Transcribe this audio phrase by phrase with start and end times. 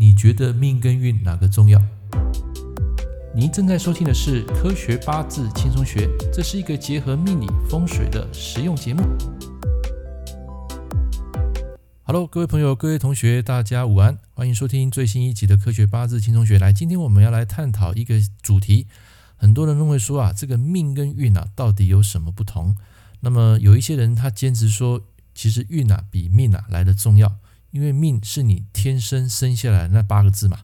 [0.00, 1.82] 你觉得命跟运哪个重要？
[3.34, 9.02] 您正在收听的是《科学八字轻松学》，这是一个结合命理风水的实用节目。
[12.04, 16.58] Hello，各位朋友、各位同学，大家午安，欢迎收听最新一集的《科学八字轻松学》。
[16.60, 18.86] 来，今天我们要来探讨一个主题。
[19.34, 22.76] 很多人认为说啊，这个命跟运啊，到底有什么不同？
[23.18, 25.00] 那么有一些人他坚持说，
[25.34, 27.40] 其实运啊比命啊来的重要。
[27.70, 30.60] 因为命是你天生生下来那八个字嘛，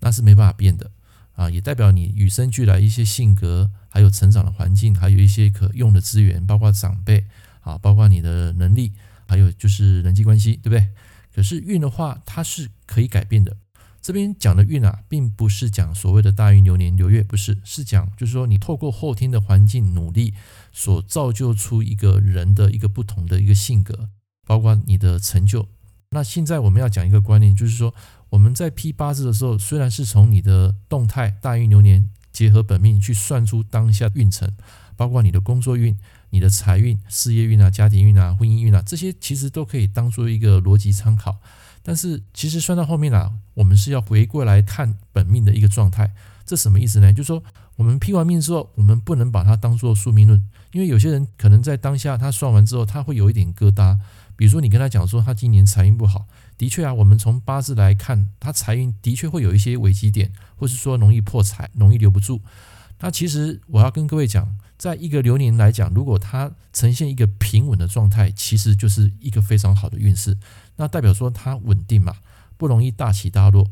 [0.00, 0.90] 那是没办法变的
[1.34, 7.24] 啊，也代表你与生俱来一些性格，还有成长的环境，还有一些可用的资源，包括长辈
[7.60, 8.92] 啊，包括你的能力，
[9.26, 10.88] 还有就是人际关系，对不对？
[11.34, 13.56] 可是运的话，它是可以改变的。
[14.00, 20.32] 这边讲的运啊，并不是讲所谓的大运流年流月，不是，是讲就是说你透过后天的环境努力，
[20.72, 24.08] 所造就出一个人的一个不同的一个性格，
[24.46, 25.68] 包括你的成就。
[26.16, 27.94] 那现在我们要讲一个观念，就是说
[28.30, 34.50] 我们在批八字的时候，虽然是从你的动态大运流年结合本命去算出当下运程，
[34.96, 35.94] 包括你的工作运、
[36.30, 41.36] 你的财运、事业运啊、家庭运啊、婚姻运啊，这些其实都可以当做一个逻辑参考。
[41.82, 46.14] 但是其实算到后面啊，我们是要回过来看本命的一个状态。
[46.46, 47.12] 这什么意思呢？
[47.12, 47.42] 就是说
[47.74, 50.40] 我们批完命之后，我们不能把它当做宿命论，
[50.72, 53.98] 因为有些人可能在当下他算完之后，他会有一点疙瘩。
[54.36, 56.26] 比如说，你跟他讲说他今年财运不好，
[56.58, 62.40] 的确啊，我们从八字来看，他财运的确会有一些危机点，或是说容易破财，容易留不住。
[63.00, 70.36] 那其实我要跟各位讲，在一个流年来讲，如果他呈现一个平稳的状态，其实就是一个非常好的运势。
[70.76, 72.14] 那代表说他稳定嘛，
[72.58, 73.66] 不容易大起大落。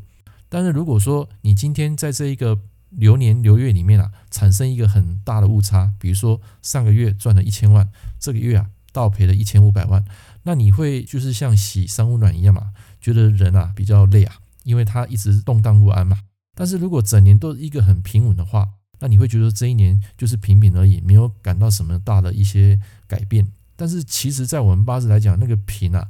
[0.55, 2.57] 但是如果说你今天在这一个
[2.91, 10.01] 流年流月里面啊，产生一个很大的误差，比如说上个月赚了一千万，这个月啊倒赔了一千五百万。
[10.43, 12.71] 那你会就是像洗三温暖一样嘛？
[13.01, 16.19] 觉得人啊比较累啊，因为他一直动荡不安嘛。
[16.55, 23.45] 但是如果整年都一个很平稳的话，那你会觉得这一年就是平平而已，没有感到什么大的一些改变。
[23.75, 26.07] 但是其实，在我们八字来讲，那个平啊，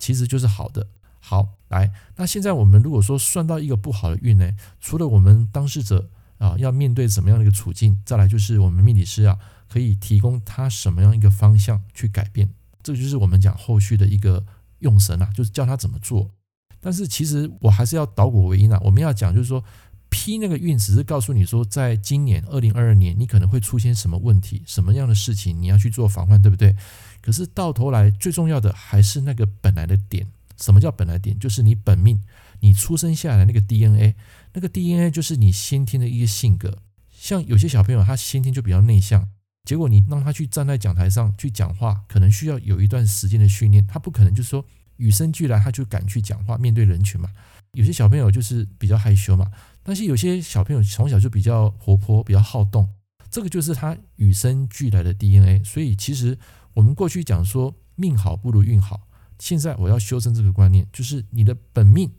[0.00, 0.88] 其实就是好的。
[1.26, 4.46] 好，来，那现在我们如果说算到一个不好的运呢，
[4.78, 12.50] 除了我们当事者啊要面对怎么样的一个处境，再来就是我们命理师啊可以提供他什么样一个方向去改变。
[12.82, 14.44] 这就是我们讲后续的一个
[14.80, 16.30] 用神啊，就是教他怎么做。
[16.78, 19.64] 但是其实我还是要倒果为因啊，我们要讲就是说，
[20.10, 26.76] 批那个运只是告诉你说，在今年二零二二年你可能会出现什么问题，什么样的事情你要去做防范，对不对？
[27.22, 30.26] 可是到头来最重要的还是那个本来的点。
[30.60, 31.38] 什么叫本来点？
[31.38, 32.20] 就是你本命，
[32.60, 34.14] 你出生下来那个 DNA，
[34.52, 36.78] 那个 DNA 就是你先天的一个性格。
[37.10, 39.28] 像有些小朋友他先天就比较内向。
[39.64, 44.62] 结果你让他去站在讲台上去讲话，可能需要有一段时间的训练，他不可能就是说
[44.98, 47.30] 与生俱来他就敢去讲话，面对人群嘛。
[47.72, 49.50] 有些小朋友就是比较害羞嘛，
[49.82, 52.88] 但是有些小朋友从小就比较活泼，比较好动，
[53.30, 55.64] 这个就是他与生俱来的 DNA。
[55.64, 56.38] 所以其实
[56.74, 59.08] 我们过去讲说命好不如运好，
[59.38, 62.10] 现在我要修正这个观念，就是你的本命，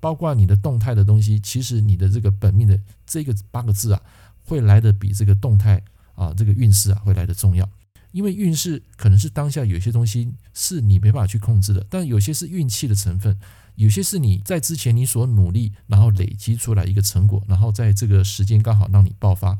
[0.00, 4.02] 包括你的动态的东西，其实你的这个本命的这个八个字啊，
[4.44, 5.82] 会来得比这个动态。
[6.14, 7.66] 啊，这个运势啊会来得重要，
[8.10, 13.34] 因为运势可能是当下有些东西是你没办法去控制的，但有些是运气的成分，
[13.76, 19.58] 有些是你在之前你所努力，然后累积出来一个成果，然后在这个时间刚好让你爆发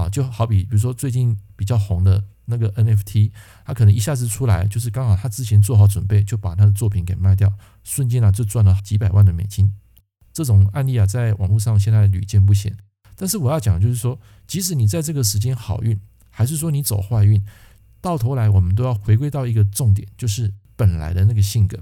[0.00, 3.30] 啊，就好比比如说最近比较红的那个 NFT，
[3.64, 7.52] 它可能一下子出来，就是刚好他之前做好准备，就把他的作品给卖掉，
[7.84, 9.72] 瞬间啊就赚了几百万的美金，
[10.32, 12.76] 这种案例啊在网络上现在屡见不鲜。
[13.16, 16.00] 但是我要讲的就是说，即使你在这个时间好运，
[16.30, 17.44] 还是说你走坏运，
[18.00, 21.78] 到头来我们都要回归到一个重点，就是本来的那个性格，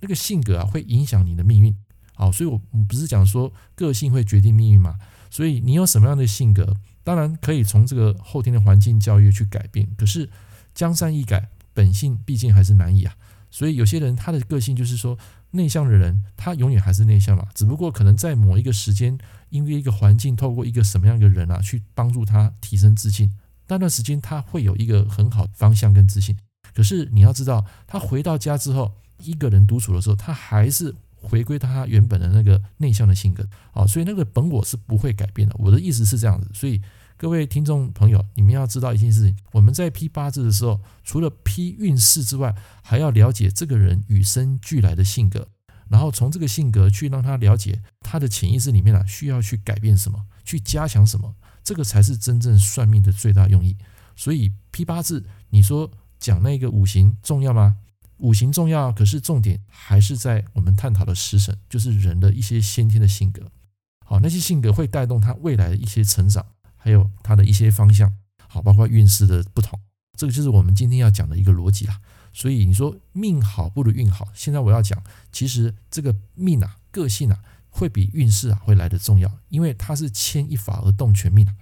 [0.00, 1.76] 那个性格啊会影响你的命运。
[2.14, 2.58] 好，所以我
[2.88, 4.98] 不是讲说个性会决定命运嘛。
[5.30, 6.74] 所以你有什么样的性格，
[7.08, 9.88] 当然可以从这个后天的环境教育去改变。
[9.96, 10.28] 可是
[10.74, 13.16] 江山易改，本性毕竟还是难移啊。
[13.50, 15.18] 所以有些人他的个性就是说。
[15.52, 19.16] 内向的人，他永远还是内向嘛，只不过可能在某一个时间，
[19.48, 23.32] 因为一个环境，透过一个什么样的人啊，去帮助他提升自信，
[23.66, 26.36] 那段时间他会有一个很好方向跟自信。
[26.74, 35.56] 可是你要知道，他回到家之后，一个人独处的时候，他还是回归他原本的那个内向的性格啊，所以那个本我是不会改变的。
[35.58, 36.78] 我的意思是这样子，所以。
[37.20, 45.48] 各位听众朋友，你们要知道一件事情：我们在批八字的时候，除了批运势之外，还要了解这个人与生俱来的性格，
[45.88, 51.34] 然后从这个性格去让他了解他的潜意识里面啊，需要去改变什么，去加强什么，
[51.64, 53.76] 这个才是真正算命的最大用意。
[54.14, 55.90] 所以批八字，你说
[56.20, 57.78] 讲那个五行重要吗？
[58.18, 63.50] 五行重要，可是重点还是在我们探讨的食神，就是人的一些先天的性格。
[64.06, 66.46] 好，那些性格会带动他未来的一些成长，
[66.78, 68.10] 还有它的一些方向。
[68.48, 69.78] 好，包括运势的不同，
[70.16, 72.00] 这个就是我们今天要讲的一个逻辑啦。
[72.32, 77.38] 所以你说命好不如运好，现在我要讲，其实这个命啊，个性啊，
[77.68, 81.54] 会比运势啊会来得重要，因为它是牵一发而动全命啊。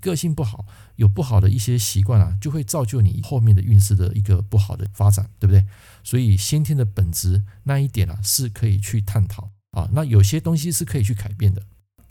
[0.00, 0.66] 个性不好，
[0.96, 5.64] 有不好的一些习惯啊，就会造就你后面的运势的一个不好的发展，对不对？
[6.02, 9.88] 所以先天的本质那一点啊，是可以去探讨啊。
[9.92, 11.62] 那有些东西是可以去改变的，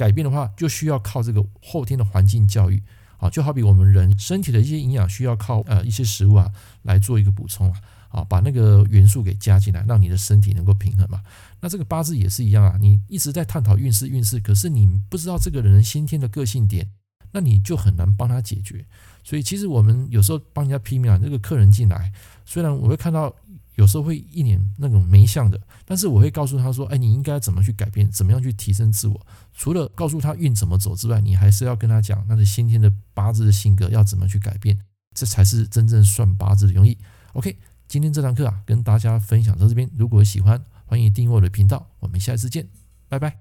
[0.02, 2.82] 改变的话就需要靠这个后天的环境教育。
[3.22, 6.50] 啊，就好比我们人身体的一些营养需要靠呃一些食物啊
[6.82, 11.22] 来做一个补充啊，啊，把那个元素给加进来，让你的身体能够平衡嘛。
[11.60, 16.88] 那这个八字也是一样啊，你一直在探讨运势运势，可是你不知道这个人先天的个性点，
[17.32, 18.86] 那你就很难帮他解决。
[19.24, 22.12] 所以其实我们有时候帮人家批命啊，这个客人进来，
[22.46, 23.36] 虽然我会看到。
[23.76, 29.26] 有时候会一脸那种没相的，但是我会告诉他说：“哎，你应该怎么去改变，怎么样去提升自我？
[29.54, 34.78] 除了告诉他运怎么走之外，你还是要跟他讲，那是先天的八字的性格要怎么去改变，
[35.16, 36.98] 这才是真正算八字的用意。”
[37.34, 37.58] OK，
[37.88, 39.90] 今天这堂课啊，跟大家分享到这边。
[39.96, 41.88] 如果喜欢，欢迎订阅我的频道。
[42.02, 42.68] 我们下次见，
[43.08, 43.41] 拜拜。